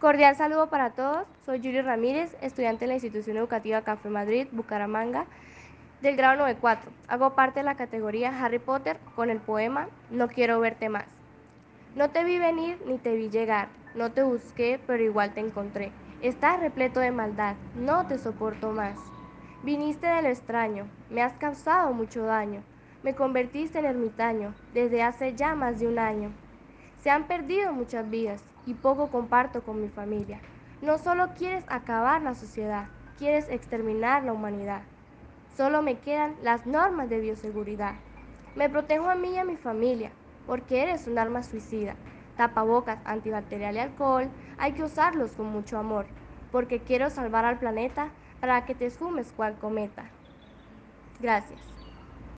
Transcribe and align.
Cordial 0.00 0.36
saludo 0.36 0.68
para 0.68 0.90
todos. 0.90 1.26
Soy 1.44 1.58
Julio 1.58 1.82
Ramírez, 1.82 2.36
estudiante 2.40 2.84
de 2.84 2.86
la 2.86 2.94
institución 2.94 3.36
educativa 3.36 3.82
Café 3.82 4.08
Madrid, 4.08 4.46
Bucaramanga, 4.52 5.26
del 6.02 6.14
grado 6.14 6.36
94. 6.36 6.92
Hago 7.08 7.34
parte 7.34 7.58
de 7.58 7.64
la 7.64 7.74
categoría 7.74 8.30
Harry 8.44 8.60
Potter 8.60 8.96
con 9.16 9.28
el 9.28 9.40
poema 9.40 9.88
No 10.12 10.28
quiero 10.28 10.60
verte 10.60 10.88
más. 10.88 11.06
No 11.96 12.10
te 12.10 12.22
vi 12.22 12.38
venir 12.38 12.78
ni 12.86 12.98
te 12.98 13.16
vi 13.16 13.28
llegar, 13.28 13.66
no 13.96 14.12
te 14.12 14.22
busqué, 14.22 14.78
pero 14.86 15.02
igual 15.02 15.34
te 15.34 15.40
encontré. 15.40 15.90
Estás 16.22 16.60
repleto 16.60 17.00
de 17.00 17.10
maldad, 17.10 17.56
no 17.74 18.06
te 18.06 18.18
soporto 18.18 18.70
más. 18.70 18.96
Viniste 19.64 20.06
del 20.06 20.26
extraño, 20.26 20.86
me 21.10 21.22
has 21.22 21.32
causado 21.38 21.92
mucho 21.92 22.24
daño, 22.24 22.62
me 23.02 23.16
convertiste 23.16 23.80
en 23.80 23.86
ermitaño 23.86 24.54
desde 24.74 25.02
hace 25.02 25.34
ya 25.34 25.56
más 25.56 25.80
de 25.80 25.88
un 25.88 25.98
año. 25.98 26.30
Se 27.02 27.10
han 27.10 27.28
perdido 27.28 27.72
muchas 27.72 28.08
vidas 28.10 28.42
y 28.66 28.74
poco 28.74 29.08
comparto 29.08 29.62
con 29.62 29.80
mi 29.80 29.88
familia. 29.88 30.40
No 30.80 30.98
solo 30.98 31.30
quieres 31.36 31.64
acabar 31.68 32.22
la 32.22 32.34
sociedad, 32.34 32.88
quieres 33.18 33.48
exterminar 33.48 34.24
la 34.24 34.32
humanidad. 34.32 34.82
Solo 35.56 35.82
me 35.82 35.98
quedan 35.98 36.36
las 36.42 36.66
normas 36.66 37.08
de 37.08 37.20
bioseguridad. 37.20 37.94
Me 38.54 38.68
protejo 38.68 39.08
a 39.08 39.14
mí 39.14 39.30
y 39.34 39.38
a 39.38 39.44
mi 39.44 39.56
familia, 39.56 40.10
porque 40.46 40.82
eres 40.82 41.06
un 41.06 41.18
arma 41.18 41.42
suicida. 41.42 41.96
Tapabocas, 42.36 43.00
antibacterial 43.04 43.76
y 43.76 43.80
alcohol, 43.80 44.30
hay 44.56 44.72
que 44.72 44.84
usarlos 44.84 45.32
con 45.32 45.46
mucho 45.46 45.78
amor, 45.78 46.06
porque 46.52 46.80
quiero 46.80 47.10
salvar 47.10 47.44
al 47.44 47.58
planeta 47.58 48.10
para 48.40 48.64
que 48.64 48.74
te 48.74 48.90
sumes 48.90 49.32
cual 49.32 49.58
cometa. 49.58 50.04
Gracias. 51.18 51.77